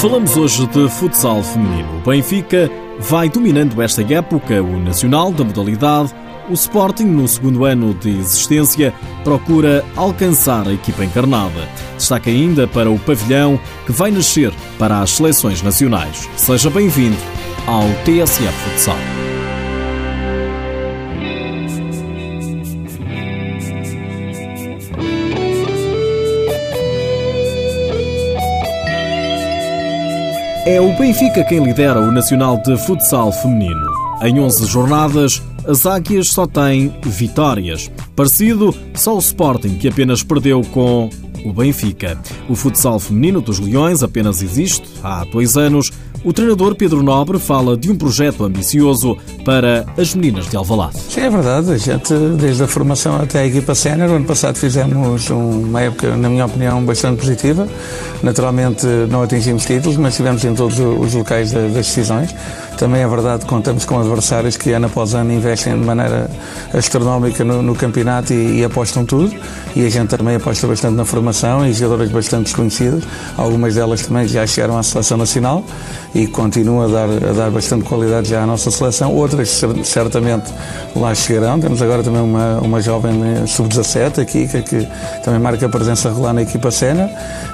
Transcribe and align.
Falamos 0.00 0.34
hoje 0.34 0.66
de 0.68 0.88
futsal 0.88 1.42
feminino. 1.42 1.98
O 1.98 2.08
Benfica 2.08 2.70
vai 3.00 3.28
dominando 3.28 3.82
esta 3.82 4.00
época 4.00 4.62
o 4.62 4.80
nacional 4.80 5.30
da 5.30 5.44
modalidade. 5.44 6.14
O 6.48 6.54
Sporting, 6.54 7.04
no 7.04 7.28
segundo 7.28 7.66
ano 7.66 7.92
de 7.92 8.08
existência, 8.08 8.94
procura 9.22 9.84
alcançar 9.94 10.66
a 10.66 10.72
equipa 10.72 11.04
encarnada. 11.04 11.68
Destaca 11.98 12.30
ainda 12.30 12.66
para 12.66 12.90
o 12.90 12.98
pavilhão 12.98 13.60
que 13.84 13.92
vai 13.92 14.10
nascer 14.10 14.54
para 14.78 15.00
as 15.00 15.10
seleções 15.10 15.60
nacionais. 15.60 16.26
Seja 16.34 16.70
bem-vindo 16.70 17.18
ao 17.66 17.84
TSF 18.06 18.54
Futsal. 18.70 19.29
É 30.70 30.80
o 30.80 30.96
Benfica 30.96 31.42
quem 31.42 31.64
lidera 31.64 32.00
o 32.00 32.12
Nacional 32.12 32.56
de 32.62 32.76
Futsal 32.86 33.32
Feminino. 33.32 33.88
Em 34.22 34.38
11 34.38 34.66
jornadas, 34.66 35.42
as 35.66 35.84
Águias 35.84 36.28
só 36.28 36.46
têm 36.46 36.94
vitórias. 37.02 37.90
Parecido, 38.14 38.72
só 38.94 39.16
o 39.16 39.18
Sporting, 39.18 39.78
que 39.78 39.88
apenas 39.88 40.22
perdeu 40.22 40.62
com 40.72 41.10
o 41.44 41.52
Benfica. 41.52 42.16
O 42.48 42.54
futsal 42.54 43.00
feminino 43.00 43.40
dos 43.40 43.58
Leões 43.58 44.04
apenas 44.04 44.42
existe 44.42 44.88
há 45.02 45.24
dois 45.24 45.56
anos 45.56 45.90
o 46.22 46.32
treinador 46.32 46.74
Pedro 46.74 47.02
Nobre 47.02 47.38
fala 47.38 47.76
de 47.76 47.90
um 47.90 47.96
projeto 47.96 48.44
ambicioso 48.44 49.16
para 49.44 49.86
as 49.96 50.14
meninas 50.14 50.48
de 50.48 50.56
Alvalade. 50.56 50.98
Sim, 50.98 51.20
é 51.20 51.30
verdade. 51.30 51.72
A 51.72 51.76
gente, 51.78 52.12
desde 52.38 52.62
a 52.62 52.66
formação 52.66 53.16
até 53.16 53.40
a 53.40 53.46
equipa 53.46 53.74
sénior, 53.74 54.10
ano 54.10 54.24
passado 54.24 54.56
fizemos 54.56 55.30
uma 55.30 55.80
época, 55.80 56.16
na 56.16 56.28
minha 56.28 56.44
opinião, 56.44 56.84
bastante 56.84 57.20
positiva. 57.20 57.66
Naturalmente 58.22 58.86
não 59.08 59.22
atingimos 59.22 59.64
títulos, 59.64 59.96
mas 59.96 60.12
estivemos 60.12 60.44
em 60.44 60.54
todos 60.54 60.78
os 60.78 61.14
locais 61.14 61.52
das 61.52 61.72
decisões. 61.72 62.34
Também 62.76 63.02
é 63.02 63.08
verdade 63.08 63.44
que 63.44 63.48
contamos 63.48 63.84
com 63.84 63.98
adversários 63.98 64.56
que 64.56 64.72
ano 64.72 64.86
após 64.86 65.14
ano 65.14 65.32
investem 65.32 65.78
de 65.78 65.84
maneira 65.84 66.30
astronómica 66.72 67.44
no, 67.44 67.60
no 67.60 67.74
campeonato 67.74 68.32
e, 68.32 68.60
e, 68.60 68.64
apostam 68.64 69.04
tudo. 69.04 69.34
E 69.76 69.84
a 69.84 69.90
gente 69.90 70.08
também 70.08 70.36
aposta 70.36 70.66
bastante 70.66 70.94
na 70.94 71.04
formação 71.04 71.66
e 71.66 71.72
jogadoras 71.72 72.10
bastante 72.10 72.44
desconhecidas. 72.44 73.04
Algumas 73.36 73.74
delas 73.74 74.06
também 74.06 74.26
já 74.26 74.46
chegaram 74.46 74.78
à 74.78 74.82
seleção 74.82 75.18
nacional 75.18 75.64
e 76.14 76.26
continuam 76.26 76.82
a 76.82 76.88
dar, 76.88 77.08
a 77.30 77.32
dar 77.32 77.50
bastante 77.50 77.84
qualidade 77.84 78.30
já 78.30 78.42
à 78.42 78.46
nossa 78.46 78.70
seleção. 78.70 79.14
Outras 79.14 79.62
certamente 79.84 80.52
lá 80.96 81.14
chegarão. 81.14 81.60
Temos 81.60 81.80
agora 81.82 82.02
também 82.02 82.20
uma, 82.20 82.58
uma 82.60 82.80
jovem 82.80 83.12
sub-17 83.46 84.20
aqui 84.20 84.48
que, 84.48 84.62
que, 84.62 84.88
também 85.24 85.40
marca 85.40 85.66
a 85.66 85.68
presença 85.68 86.08
regular 86.08 86.34
na 86.34 86.42
equipa 86.42 86.70
sénior 86.70 87.08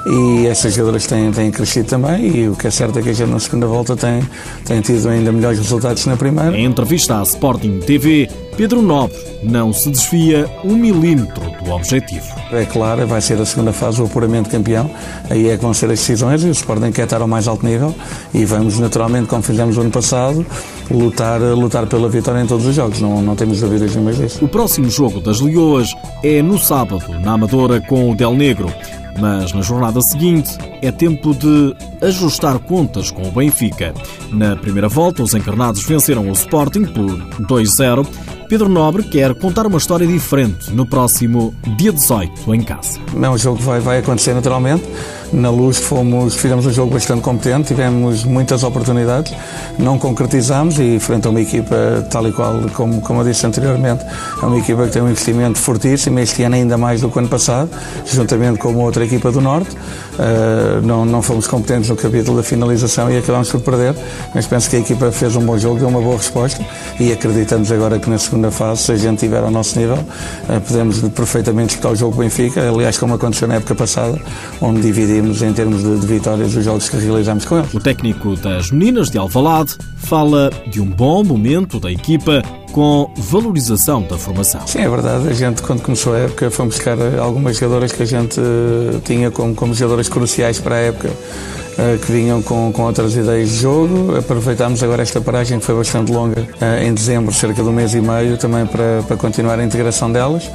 e 0.06 0.46
essas 0.46 0.74
jogadoras 0.74 1.06
têm, 1.06 1.30
têm 1.32 1.50
crescido 1.50 1.88
também 1.88 2.26
e 2.26 2.48
o 2.48 2.56
que 2.56 2.66
é 2.66 2.70
certo 2.70 2.98
é 2.98 3.02
que 3.02 3.10
a 3.10 3.12
gente 3.12 3.30
na 3.30 3.40
segunda 3.40 3.66
volta 3.66 3.96
tem, 3.96 4.22
tem 4.64 4.80
tido 4.80 5.08
ainda 5.08 5.32
melhores 5.32 5.58
resultados 5.58 6.06
na 6.06 6.16
primeira. 6.16 6.56
Em 6.56 6.64
entrevista 6.64 7.18
à 7.18 7.22
Sporting 7.22 7.80
TV, 7.80 8.28
Pedro 8.56 8.80
Nobre 8.80 9.18
não 9.42 9.70
se 9.70 9.90
desvia 9.90 10.48
um 10.64 10.74
milímetro 10.74 11.50
do 11.62 11.72
objetivo. 11.72 12.26
É 12.50 12.64
claro, 12.64 13.06
vai 13.06 13.20
ser 13.20 13.38
a 13.38 13.44
segunda 13.44 13.70
fase 13.70 14.00
o 14.00 14.06
apuramento 14.06 14.48
campeão, 14.48 14.90
aí 15.28 15.50
é 15.50 15.56
que 15.56 15.62
vão 15.62 15.74
ser 15.74 15.86
as 15.86 15.98
decisões 15.98 16.42
e 16.42 16.46
o 16.46 16.52
Sporting 16.52 16.90
quer 16.90 17.04
estar 17.04 17.20
ao 17.20 17.28
mais 17.28 17.46
alto 17.46 17.66
nível 17.66 17.94
e 18.32 18.46
vamos 18.46 18.78
naturalmente, 18.78 19.28
como 19.28 19.42
fizemos 19.42 19.76
ano 19.76 19.90
passado, 19.90 20.44
lutar, 20.90 21.38
lutar 21.40 21.86
pela 21.86 22.08
vitória 22.08 22.40
em 22.40 22.46
todos 22.46 22.64
os 22.64 22.74
jogos, 22.74 22.98
não, 23.00 23.20
não 23.20 23.36
temos 23.36 23.60
dúvidas 23.60 23.94
nenhuma 23.94 24.12
disso. 24.14 24.42
O 24.42 24.48
próximo 24.48 24.88
jogo 24.88 25.20
das 25.20 25.40
Leoas 25.40 25.94
é 26.22 26.40
no 26.40 26.58
sábado, 26.58 27.06
na 27.20 27.32
Amadora 27.32 27.80
com 27.82 28.10
o 28.10 28.14
Del 28.14 28.32
Negro. 28.32 28.72
Mas 29.18 29.52
na 29.52 29.62
jornada 29.62 30.00
seguinte 30.00 30.56
é 30.82 30.92
tempo 30.92 31.34
de 31.34 31.74
ajustar 32.02 32.58
contas 32.58 33.10
com 33.10 33.26
o 33.26 33.30
Benfica. 33.30 33.94
Na 34.30 34.56
primeira 34.56 34.88
volta, 34.88 35.22
os 35.22 35.34
encarnados 35.34 35.84
venceram 35.84 36.28
o 36.28 36.32
Sporting 36.32 36.84
por 36.84 37.10
2-0. 37.46 38.06
Pedro 38.48 38.68
Nobre 38.68 39.02
quer 39.02 39.34
contar 39.34 39.66
uma 39.66 39.78
história 39.78 40.06
diferente 40.06 40.70
no 40.70 40.86
próximo 40.86 41.54
dia 41.76 41.92
18 41.92 42.54
em 42.54 42.62
casa. 42.62 43.00
É 43.20 43.28
um 43.28 43.38
jogo 43.38 43.58
que 43.58 43.64
vai, 43.64 43.80
vai 43.80 43.98
acontecer 43.98 44.34
naturalmente. 44.34 44.84
Na 45.32 45.50
luz 45.50 45.78
fomos, 45.78 46.36
fizemos 46.36 46.66
um 46.66 46.72
jogo 46.72 46.94
bastante 46.94 47.20
competente, 47.20 47.68
tivemos 47.68 48.24
muitas 48.24 48.62
oportunidades, 48.62 49.34
não 49.76 49.98
concretizamos 49.98 50.78
e 50.78 51.00
frente 51.00 51.26
a 51.26 51.30
uma 51.30 51.40
equipa 51.40 52.06
tal 52.10 52.28
e 52.28 52.32
qual 52.32 52.54
como, 52.74 53.00
como 53.00 53.20
eu 53.20 53.24
disse 53.24 53.44
anteriormente, 53.44 54.04
é 54.40 54.46
uma 54.46 54.56
equipa 54.56 54.86
que 54.86 54.92
tem 54.92 55.02
um 55.02 55.08
investimento 55.08 55.58
fortíssimo, 55.58 56.20
este 56.20 56.44
ano 56.44 56.54
ainda 56.54 56.78
mais 56.78 57.00
do 57.00 57.10
que 57.10 57.16
o 57.16 57.18
ano 57.18 57.28
passado, 57.28 57.68
juntamente 58.06 58.58
com 58.58 58.74
outra 58.76 59.04
equipa 59.04 59.32
do 59.32 59.40
Norte. 59.40 59.76
Uh, 60.16 60.80
não, 60.82 61.04
não 61.04 61.20
fomos 61.20 61.46
competentes 61.46 61.90
no 61.90 61.96
capítulo 61.96 62.38
da 62.38 62.42
finalização 62.42 63.10
e 63.10 63.18
acabamos 63.18 63.50
por 63.50 63.60
perder, 63.60 63.94
mas 64.34 64.46
penso 64.46 64.70
que 64.70 64.76
a 64.76 64.78
equipa 64.78 65.12
fez 65.12 65.36
um 65.36 65.44
bom 65.44 65.58
jogo, 65.58 65.78
deu 65.78 65.88
uma 65.88 66.00
boa 66.00 66.16
resposta 66.16 66.64
e 66.98 67.12
acreditamos 67.12 67.70
agora 67.70 67.98
que 67.98 68.08
na 68.08 68.16
segunda 68.16 68.50
fase, 68.50 68.84
se 68.84 68.92
a 68.92 68.96
gente 68.96 69.16
estiver 69.16 69.42
ao 69.42 69.50
nosso 69.50 69.78
nível, 69.78 69.98
uh, 69.98 70.60
podemos 70.66 71.00
perfeitamente 71.10 71.68
disputar 71.68 71.92
o 71.92 71.96
jogo 71.96 72.16
Benfica, 72.16 72.66
aliás 72.66 72.96
como 72.96 73.14
aconteceu 73.14 73.46
na 73.48 73.56
época 73.56 73.74
passada, 73.74 74.18
onde 74.62 74.80
dividimos 74.80 75.15
em 75.18 75.52
termos 75.52 75.82
de, 75.82 75.98
de 75.98 76.06
vitórias 76.06 76.54
os 76.54 76.64
jogos 76.64 76.88
que 76.88 76.96
realizamos 76.96 77.44
com 77.44 77.58
eles. 77.58 77.74
O 77.74 77.80
técnico 77.80 78.36
das 78.36 78.70
meninas 78.70 79.10
de 79.10 79.18
Alvalade 79.18 79.76
fala 79.96 80.50
de 80.66 80.80
um 80.80 80.86
bom 80.86 81.24
momento 81.24 81.80
da 81.80 81.90
equipa 81.90 82.42
com 82.72 83.10
valorização 83.16 84.02
da 84.02 84.18
formação. 84.18 84.66
Sim, 84.66 84.80
é 84.80 84.88
verdade. 84.88 85.28
A 85.28 85.32
gente, 85.32 85.62
quando 85.62 85.80
começou 85.80 86.14
a 86.14 86.18
época, 86.18 86.50
fomos 86.50 86.76
buscar 86.76 86.98
algumas 87.18 87.56
jogadoras 87.56 87.90
que 87.90 88.02
a 88.02 88.06
gente 88.06 88.38
uh, 88.38 89.00
tinha 89.02 89.30
como, 89.30 89.54
como 89.54 89.72
jogadoras 89.72 90.08
cruciais 90.08 90.60
para 90.60 90.74
a 90.74 90.78
época, 90.78 91.08
uh, 91.08 91.98
que 92.04 92.12
vinham 92.12 92.42
com, 92.42 92.70
com 92.72 92.82
outras 92.82 93.16
ideias 93.16 93.48
de 93.48 93.56
jogo. 93.56 94.16
Aproveitámos 94.18 94.82
agora 94.82 95.02
esta 95.02 95.20
paragem, 95.22 95.58
que 95.58 95.64
foi 95.64 95.74
bastante 95.74 96.12
longa, 96.12 96.42
uh, 96.42 96.84
em 96.84 96.92
dezembro, 96.92 97.32
cerca 97.32 97.62
de 97.62 97.68
um 97.68 97.72
mês 97.72 97.94
e 97.94 98.00
meio, 98.00 98.36
também 98.36 98.66
para, 98.66 99.02
para 99.06 99.16
continuar 99.16 99.58
a 99.58 99.64
integração 99.64 100.12
delas. 100.12 100.50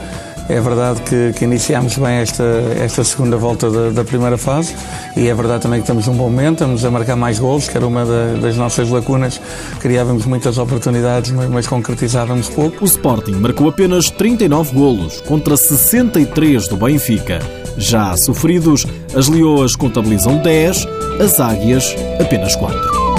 É 0.50 0.60
verdade 0.60 1.02
que, 1.04 1.34
que 1.34 1.46
iniciamos 1.46 1.98
bem 1.98 2.18
esta, 2.18 2.44
esta 2.80 3.04
segunda 3.04 3.38
volta 3.38 3.70
da, 3.70 3.90
da, 3.90 4.04
primeira 4.04 4.38
fase 4.38 4.76
e 5.16 5.28
é 5.28 5.34
verdade 5.34 5.64
também 5.64 5.80
que 5.80 5.84
estamos 5.84 6.08
num 6.08 6.14
bom 6.14 6.30
momento, 6.30 6.56
estamos 6.56 6.84
a 6.84 6.92
marcar 6.92 7.16
mais 7.16 7.40
gols, 7.40 7.68
que 7.68 7.78
era 7.78 7.88
uma 7.88 8.06
da, 8.06 8.34
das 8.42 8.58
nossas 8.58 8.90
lacunas. 8.90 9.40
Criávamos 9.80 10.26
muitas 10.26 10.58
oportunidades, 10.58 11.32
mas, 11.32 11.50
mas 11.50 11.68
concretizávamos 11.68 12.50
pouco. 12.50 12.84
O 12.84 12.86
Sporting 12.86 13.34
marcou 13.34 13.70
apenas 13.70 14.10
39 14.10 14.74
golos 14.74 15.22
contra 15.22 15.56
63 15.56 16.68
do 16.68 16.78
Benfica. 16.78 17.40
Já 17.78 18.16
sofridos, 18.18 18.86
as 19.16 19.28
Leoas 19.28 19.76
contabilizam 19.76 20.38
10, 20.38 20.88
as 21.24 21.40
Águias 21.40 21.96
apenas 22.20 22.56
4. 22.56 23.11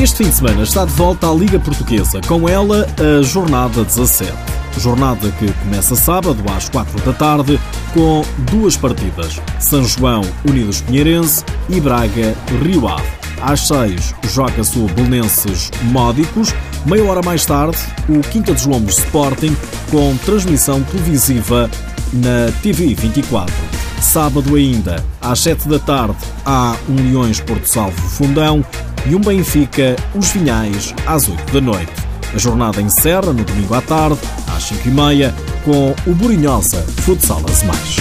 Este 0.00 0.18
fim 0.18 0.30
de 0.30 0.36
semana 0.36 0.62
está 0.62 0.84
de 0.84 0.92
volta 0.92 1.28
à 1.28 1.34
Liga 1.34 1.58
Portuguesa, 1.58 2.20
com 2.28 2.48
ela 2.48 2.86
a 3.00 3.20
jornada 3.20 3.82
17. 3.82 4.32
Jornada 4.78 5.28
que 5.32 5.52
começa 5.54 5.96
sábado 5.96 6.40
às 6.56 6.68
4 6.68 7.02
da 7.02 7.12
tarde 7.12 7.58
com 7.92 8.22
duas 8.48 8.76
partidas: 8.76 9.40
São 9.58 9.84
João 9.84 10.22
Unidos 10.48 10.82
Pinheirense 10.82 11.44
e 11.68 11.80
Braga 11.80 12.36
Rio 12.62 12.86
Ave. 12.86 13.08
Às 13.42 13.66
6 13.66 14.14
joga-se 14.32 14.78
o 14.78 14.86
Belenenses 14.86 15.68
Módicos. 15.82 16.54
Meia 16.86 17.04
hora 17.04 17.20
mais 17.20 17.44
tarde, 17.44 17.78
o 18.08 18.20
Quinta 18.20 18.54
dos 18.54 18.66
Lombos 18.66 18.98
Sporting 18.98 19.56
com 19.90 20.16
transmissão 20.18 20.80
televisiva 20.80 21.68
na 22.12 22.52
TV 22.62 22.94
24. 22.94 23.52
Sábado 24.00 24.54
ainda, 24.54 25.04
às 25.20 25.40
7 25.40 25.68
da 25.68 25.80
tarde, 25.80 26.16
há 26.46 26.76
um 26.88 26.94
Leões 26.94 27.40
Porto 27.40 27.66
Salvo 27.66 28.00
Fundão 28.00 28.64
e 29.06 29.14
um 29.14 29.20
Benfica 29.20 29.96
Os 30.14 30.30
Vinhais 30.30 30.94
às 31.06 31.28
8 31.28 31.52
da 31.52 31.60
noite. 31.60 31.92
A 32.34 32.38
jornada 32.38 32.80
encerra 32.80 33.32
no 33.32 33.44
domingo 33.44 33.74
à 33.74 33.80
tarde, 33.80 34.18
às 34.54 34.64
5 34.64 34.88
e 34.88 34.90
meia, 34.90 35.34
com 35.64 35.94
o 36.06 36.14
Burinhosa 36.14 36.82
Futsal 37.02 37.40
Mais. 37.66 37.96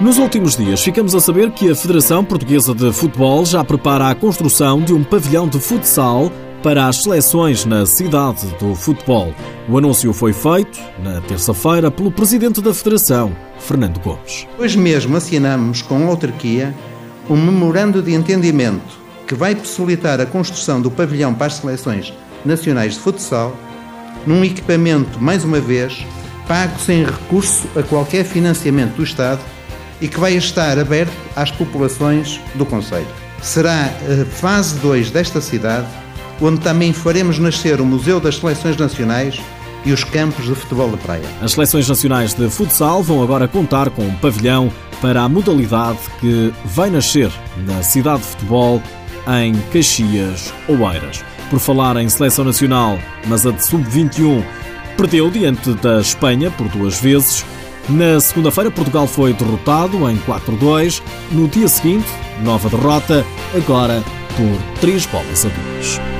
Nos 0.00 0.18
últimos 0.18 0.56
dias, 0.56 0.80
ficamos 0.80 1.14
a 1.14 1.20
saber 1.20 1.50
que 1.50 1.70
a 1.70 1.74
Federação 1.74 2.24
Portuguesa 2.24 2.74
de 2.74 2.92
Futebol 2.92 3.44
já 3.44 3.64
prepara 3.64 4.08
a 4.08 4.14
construção 4.14 4.80
de 4.80 4.92
um 4.92 5.02
pavilhão 5.02 5.48
de 5.48 5.58
futsal 5.58 6.30
para 6.62 6.86
as 6.86 7.02
seleções 7.02 7.64
na 7.64 7.86
cidade 7.86 8.46
do 8.60 8.74
futebol. 8.74 9.32
O 9.68 9.78
anúncio 9.78 10.12
foi 10.12 10.32
feito 10.32 10.78
na 11.02 11.20
terça-feira 11.20 11.90
pelo 11.90 12.10
presidente 12.10 12.60
da 12.60 12.74
Federação, 12.74 13.34
Fernando 13.58 13.98
Gomes. 14.00 14.46
Hoje 14.58 14.78
mesmo 14.78 15.16
assinamos 15.16 15.82
com 15.82 16.06
a 16.06 16.10
autarquia 16.10 16.74
um 17.28 17.36
memorando 17.36 18.02
de 18.02 18.12
entendimento 18.12 18.98
que 19.26 19.34
vai 19.34 19.54
possibilitar 19.54 20.20
a 20.20 20.26
construção 20.26 20.80
do 20.80 20.90
pavilhão 20.90 21.34
para 21.34 21.48
as 21.48 21.54
seleções 21.54 22.12
nacionais 22.44 22.94
de 22.94 23.00
futsal, 23.00 23.54
num 24.26 24.44
equipamento, 24.44 25.20
mais 25.20 25.44
uma 25.44 25.60
vez, 25.60 26.06
pago 26.46 26.78
sem 26.78 27.04
recurso 27.04 27.68
a 27.76 27.82
qualquer 27.82 28.24
financiamento 28.24 28.96
do 28.96 29.02
Estado 29.02 29.40
e 30.00 30.08
que 30.08 30.18
vai 30.18 30.34
estar 30.34 30.78
aberto 30.78 31.12
às 31.36 31.50
populações 31.50 32.40
do 32.54 32.64
Conselho. 32.64 33.06
Será 33.42 33.84
a 33.84 34.24
fase 34.24 34.78
2 34.78 35.10
desta 35.10 35.40
cidade 35.40 35.86
onde 36.40 36.60
também 36.60 36.92
faremos 36.92 37.38
nascer 37.38 37.80
o 37.80 37.84
Museu 37.84 38.20
das 38.20 38.36
Seleções 38.36 38.76
Nacionais 38.76 39.40
e 39.88 39.92
os 39.92 40.04
campos 40.04 40.44
de 40.44 40.54
futebol 40.54 40.90
de 40.90 40.98
praia. 40.98 41.24
As 41.40 41.52
seleções 41.52 41.88
nacionais 41.88 42.34
de 42.34 42.50
futsal 42.50 43.02
vão 43.02 43.22
agora 43.22 43.48
contar 43.48 43.88
com 43.88 44.02
um 44.02 44.14
pavilhão 44.16 44.70
para 45.00 45.22
a 45.22 45.28
modalidade 45.28 45.98
que 46.20 46.52
vai 46.62 46.90
nascer 46.90 47.30
na 47.66 47.82
cidade 47.82 48.20
de 48.20 48.28
futebol 48.28 48.82
em 49.40 49.54
Caxias 49.72 50.52
ou 50.68 50.76
Eiras. 50.92 51.24
Por 51.48 51.58
falar 51.58 51.96
em 51.96 52.08
seleção 52.08 52.44
nacional, 52.44 52.98
mas 53.26 53.46
a 53.46 53.50
de 53.50 53.64
sub-21 53.64 54.44
perdeu 54.94 55.30
diante 55.30 55.72
da 55.74 56.00
Espanha 56.00 56.50
por 56.50 56.68
duas 56.68 57.00
vezes. 57.00 57.42
Na 57.88 58.20
segunda-feira, 58.20 58.70
Portugal 58.70 59.06
foi 59.06 59.32
derrotado 59.32 60.10
em 60.10 60.18
4-2. 60.18 61.00
No 61.32 61.48
dia 61.48 61.66
seguinte, 61.66 62.08
nova 62.42 62.68
derrota, 62.68 63.24
agora 63.56 64.04
por 64.36 64.80
3 64.80 65.06
bolas 65.06 65.46
a 65.46 65.48
2. 65.48 66.17